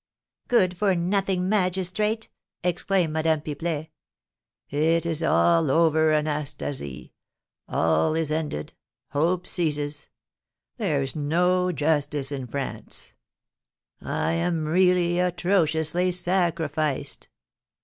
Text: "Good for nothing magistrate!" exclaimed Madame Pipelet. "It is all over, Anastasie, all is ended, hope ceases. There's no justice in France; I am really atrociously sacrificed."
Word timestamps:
"Good 0.47 0.75
for 0.77 0.95
nothing 0.95 1.47
magistrate!" 1.47 2.27
exclaimed 2.63 3.13
Madame 3.13 3.41
Pipelet. 3.41 3.91
"It 4.71 5.05
is 5.05 5.21
all 5.21 5.69
over, 5.69 6.11
Anastasie, 6.11 7.13
all 7.69 8.15
is 8.15 8.31
ended, 8.31 8.73
hope 9.11 9.45
ceases. 9.45 10.09
There's 10.77 11.15
no 11.15 11.71
justice 11.71 12.31
in 12.31 12.47
France; 12.47 13.13
I 14.01 14.31
am 14.31 14.65
really 14.65 15.19
atrociously 15.19 16.11
sacrificed." 16.13 17.27